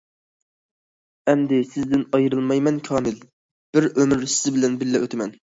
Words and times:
ئەمدى 1.33 1.59
سىزدىن 1.73 2.05
ئايرىلمايمەن، 2.19 2.81
كامىل، 2.89 3.21
بىر 3.79 3.89
ئۆمۈر 3.93 4.27
سىز 4.39 4.57
بىلەن 4.59 4.81
بىللە 4.83 5.05
ئۆتىمەن! 5.07 5.39